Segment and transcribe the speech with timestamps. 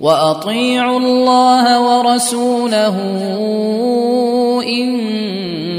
[0.00, 2.96] وأطيعوا الله ورسوله
[4.62, 4.88] إن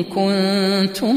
[0.04, 1.16] كنتم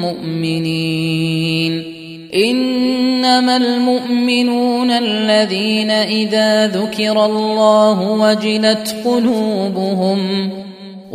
[0.00, 1.96] مؤمنين.
[2.34, 10.50] إنما المؤمنون الذين إذا ذكر الله وجلت قلوبهم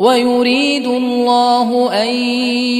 [0.00, 2.08] ويريد الله أن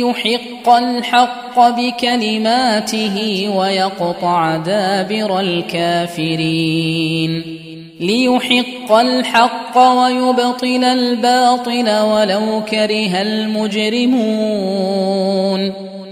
[0.08, 7.42] يحق الحق بكلماته ويقطع دابر الكافرين.
[8.00, 14.30] ليحق الحق ويبطل الباطل ولو كره المجرمون.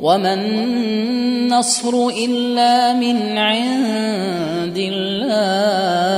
[0.00, 6.16] وما النصر الا من عند الله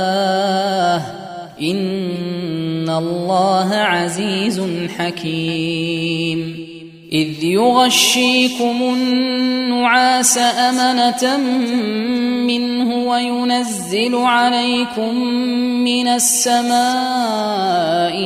[1.61, 4.61] ان الله عزيز
[4.97, 6.68] حكيم
[7.13, 11.37] إذ يغشيكم النعاس أمنة
[12.47, 15.15] منه وينزل عليكم
[15.83, 16.69] من السماء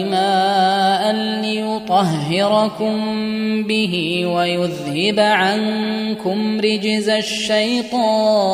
[0.03, 1.11] ماء
[1.41, 2.95] ليطهركم
[3.63, 8.53] به ويذهب عنكم رجز الشيطان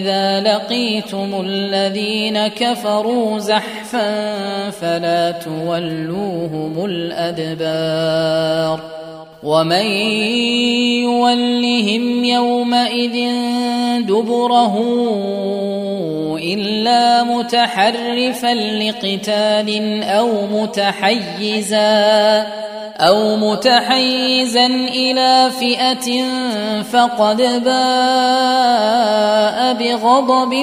[0.00, 8.80] إذا لقيتم الذين كفروا زحفا فلا تولوهم الأدبار
[9.42, 9.84] ومن
[11.04, 13.16] يولهم يومئذ
[14.00, 14.76] دبره
[16.54, 22.46] إلا متحرفا لقتال أو متحيزا
[23.00, 26.24] أو متحيزا إلى فئة
[26.82, 27.70] فقد باء
[29.74, 30.54] بغضب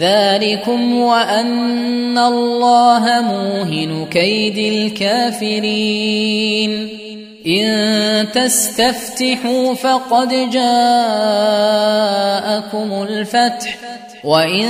[0.00, 5.40] ذلكم وأن الله موهن كيد الكافرين.
[7.46, 10.62] إن تستفتحوا فقد جاءكم
[13.02, 13.76] الفتح
[14.24, 14.68] وإن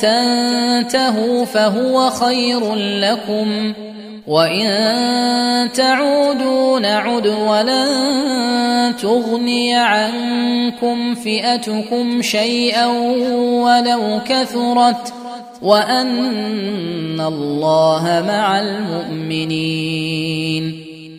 [0.00, 3.74] تنتهوا فهو خير لكم.
[4.26, 12.86] وان تعودوا نعد ولن تغني عنكم فئتكم شيئا
[13.36, 15.12] ولو كثرت
[15.62, 20.04] وان الله مع المؤمنين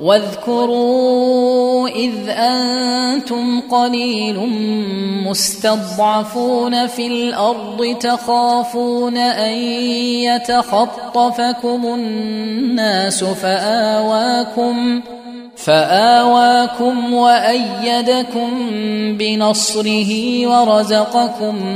[0.00, 4.38] واذكروا إذ أنتم قليل
[5.26, 9.54] مستضعفون في الأرض تخافون أن
[10.24, 15.00] يتخطفكم الناس فآواكم
[15.56, 18.50] فآواكم وأيدكم
[19.18, 21.66] بنصره ورزقكم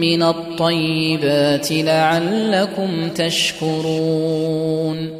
[0.00, 5.19] من الطيبات لعلكم تشكرون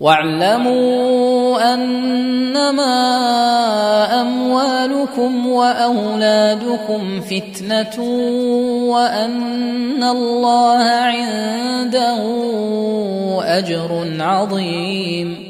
[0.00, 2.94] واعلموا أنما
[4.20, 8.04] أموالكم وأولادكم فتنة
[8.88, 12.18] وأن الله عنده
[13.44, 15.49] أجر عظيم.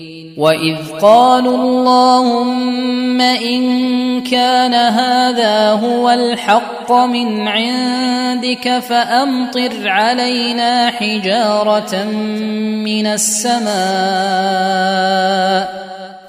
[0.41, 3.63] واذ قالوا اللهم ان
[4.23, 12.03] كان هذا هو الحق من عندك فامطر علينا حجاره
[12.83, 13.71] من السماء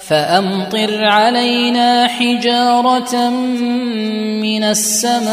[0.08, 3.30] فامطر علينا حجاره
[4.44, 5.32] من السماء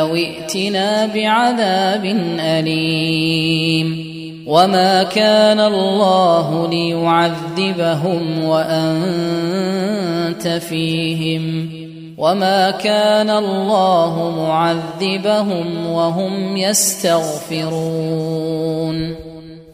[0.00, 2.04] أو ائتنا بعذاب
[2.40, 4.09] اليم
[4.50, 9.78] وما كان الله ليعذبهم وانت
[10.48, 11.70] فيهم
[12.18, 17.70] وما كان الله معذبهم وهم يستغفرون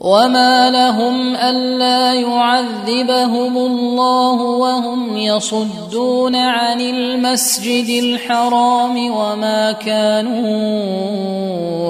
[0.01, 11.17] وما لهم الا يعذبهم الله وهم يصدون عن المسجد الحرام وما كانوا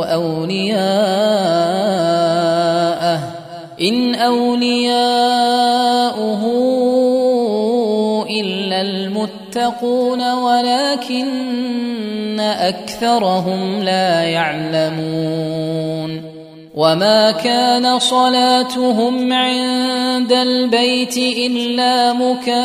[0.05, 0.87] اولياءه
[3.81, 5.37] ان اولياؤه
[8.31, 11.27] الا المتقون ولكن
[12.41, 15.97] اكثرهم لا يعلمون
[16.77, 22.57] وما كان صلاتهم عند البيت الا مكاء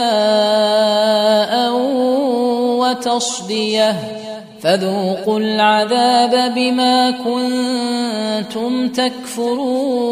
[2.80, 3.96] وتصديه
[4.62, 10.12] فذوقوا العذاب بما كنتم تكفرون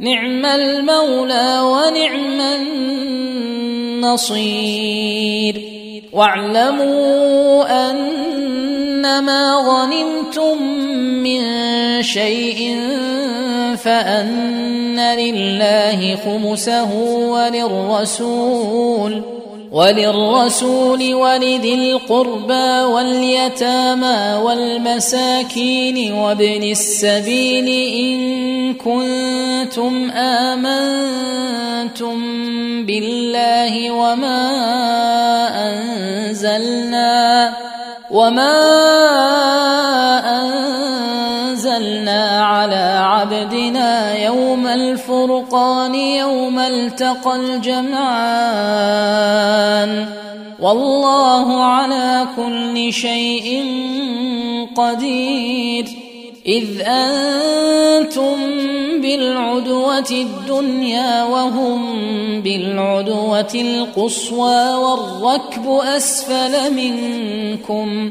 [0.00, 2.40] نعم المولى ونعم
[4.00, 5.62] النصير.
[6.12, 10.62] واعلموا أنما غنمتم
[11.22, 11.42] من
[12.02, 12.76] شيء
[13.76, 16.94] فأن لله خمسه
[17.28, 19.39] وللرسول.
[19.72, 32.16] وللرسول ولذي القربى واليتامى والمساكين وابن السبيل إن كنتم آمنتم
[32.86, 34.50] بالله وما
[35.70, 37.52] أنزلنا
[38.10, 38.58] وما
[40.42, 43.79] أنزلنا على عبدنا
[45.20, 48.00] الفرقان يوم التقى الجمعان.
[50.60, 53.64] والله على كل شيء
[54.76, 55.84] قدير.
[56.46, 58.36] إذ أنتم
[59.02, 61.80] بالعدوة الدنيا وهم
[62.40, 68.10] بالعدوة القصوى والركب أسفل منكم.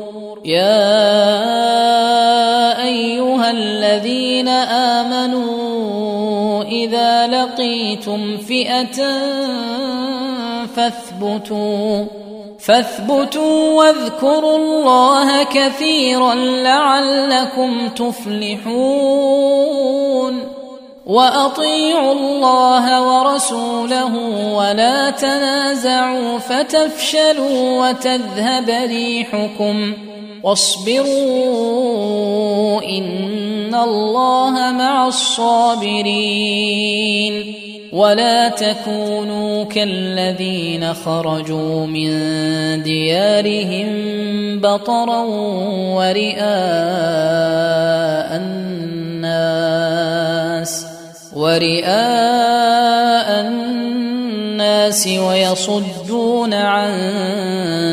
[0.45, 0.83] يا
[2.83, 4.47] أيها الذين
[4.97, 9.11] آمنوا إذا لقيتم فئة
[10.75, 12.05] فاثبتوا
[12.59, 19.41] فاثبتوا واذكروا الله كثيرا لعلكم تفلحون.
[21.05, 24.15] وأطيعوا الله ورسوله
[24.55, 29.93] ولا تنازعوا فتفشلوا وتذهب ريحكم.
[30.43, 31.11] واصبروا
[32.83, 36.81] إن الله مع الصابرين
[37.93, 42.09] ولا تكونوا كالذين خرجوا من
[42.83, 43.89] ديارهم
[44.59, 45.23] بطرا
[45.95, 46.41] ورئاء
[49.21, 49.81] الناس
[51.35, 52.61] ورئاء
[53.41, 56.91] الناس ويصدون عن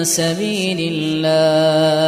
[0.05, 2.08] سبيل الله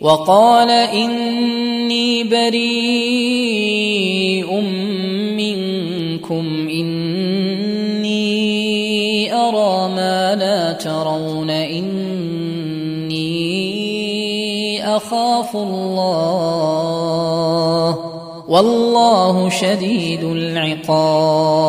[0.00, 3.80] وقال إني بريء
[5.36, 8.18] منكم إني
[9.34, 11.88] أرى ما لا ترون إني
[14.96, 16.38] أخاف الله
[18.48, 21.68] والله شديد العقاب.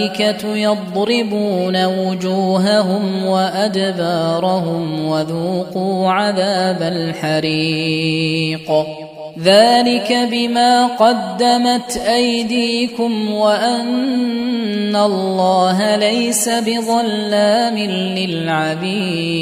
[0.00, 8.72] الملائكة يضربون وجوههم وأدبارهم وذوقوا عذاب الحريق.
[9.42, 17.78] ذلك بما قدمت أيديكم وأن الله ليس بظلام
[18.18, 19.40] للعبيد.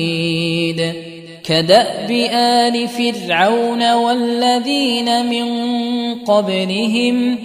[1.44, 5.48] كدأب آل فرعون والذين من
[6.14, 7.38] قبلهم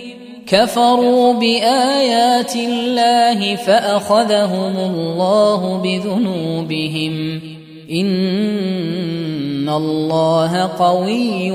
[0.54, 7.42] كفروا بآيات الله فأخذهم الله بذنوبهم.
[7.92, 11.54] إن الله قوي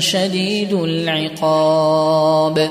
[0.00, 2.70] شديد العقاب.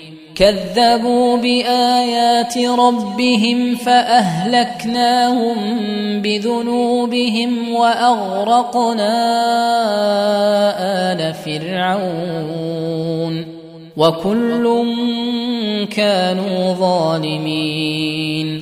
[0.41, 5.57] كذبوا بآيات ربهم فأهلكناهم
[6.21, 9.13] بذنوبهم وأغرقنا
[11.11, 13.45] آل فرعون
[13.97, 14.85] وكل
[15.95, 18.61] كانوا ظالمين.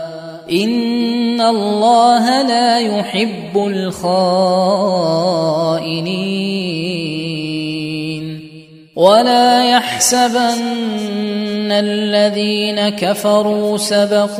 [0.51, 4.11] ان الله لا يحب الخائنين
[8.95, 10.61] ولا يحسبن
[11.71, 14.37] الذين كفروا سبقوا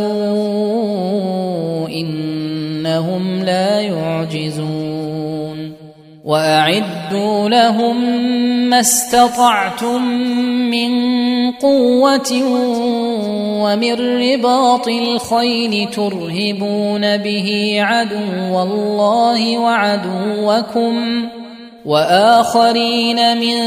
[1.90, 5.01] انهم لا يعجزون
[6.24, 7.96] وأعدوا لهم
[8.70, 10.02] ما استطعتم
[10.70, 10.92] من
[11.52, 12.32] قوة
[13.62, 21.28] ومن رباط الخيل ترهبون به عدو الله وعدوكم
[21.86, 23.60] وآخرين من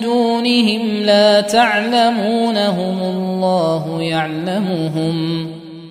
[0.00, 5.51] دونهم لا تعلمونهم الله يعلمهم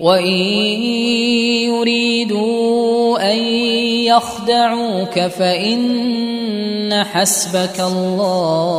[0.00, 0.42] وإن
[1.66, 3.38] يريدوا أن
[4.04, 8.78] يخدعوك فإن حسبك الله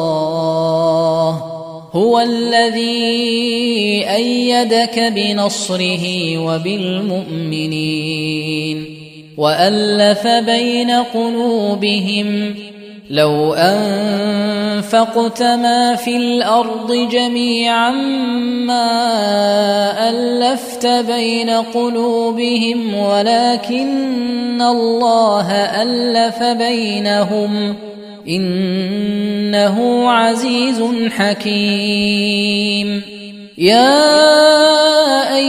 [1.94, 7.90] هو الذي أيدك بنصره وبالمؤمنين
[9.38, 12.56] وألف بين قلوبهم
[13.10, 17.92] لو أنفقت ما في الأرض جميعا
[18.70, 18.90] ما
[20.10, 27.76] ألفت بين قلوبهم ولكن الله ألف بينهم
[28.28, 33.02] إنه عزيز حكيم.
[33.58, 34.20] يا
[35.36, 35.49] أيها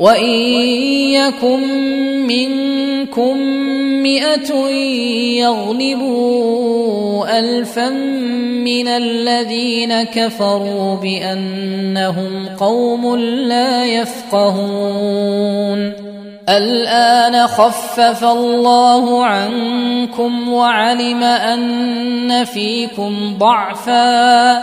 [0.00, 0.32] وإن
[1.12, 1.60] يكن
[2.26, 3.36] منكم
[4.02, 4.50] مئة
[5.44, 7.88] يغلبوا الفا
[8.64, 15.92] من الذين كفروا بأنهم قوم لا يفقهون.
[16.48, 24.62] الآن خفف الله عنكم وعلم أن فيكم ضعفا.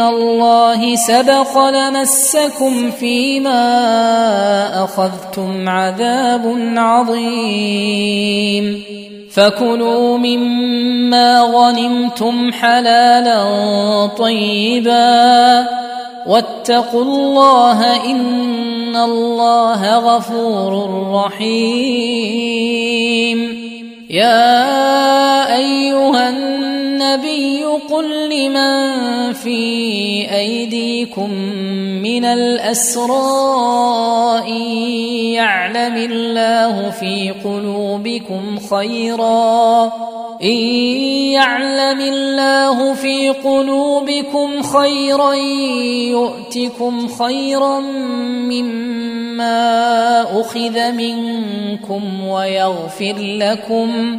[0.00, 8.82] الله سبق لمسكم فيما أخذتم عذاب عظيم.
[9.32, 13.46] فكلوا مما غنمتم حلالا
[14.06, 15.66] طيبا.
[16.26, 22.84] واتقوا الله إن الله غفور رحيم.
[24.10, 26.28] يا أيها
[27.04, 29.60] النبي قل لمن في
[30.36, 31.30] أيديكم
[32.02, 33.24] من الأسرى
[35.34, 39.84] يعلم الله في قلوبكم خيرا
[40.42, 40.56] إن
[41.32, 45.34] يعلم الله في قلوبكم خيرا
[46.10, 47.80] يؤتكم خيرا
[48.50, 49.60] مما
[50.40, 54.18] أخذ منكم ويغفر لكم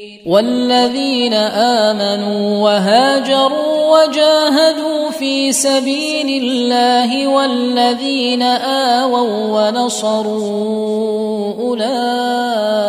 [0.25, 12.81] والذين آمنوا وهاجروا وجاهدوا في سبيل الله والذين آووا ونصروا أولئك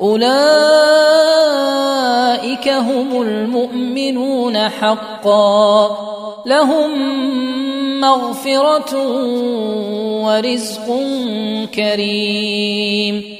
[0.00, 0.40] أولئك
[2.68, 5.96] هم المؤمنون حقا
[6.46, 6.90] لهم
[8.00, 8.96] مغفرة
[10.24, 10.86] ورزق
[11.74, 13.39] كريم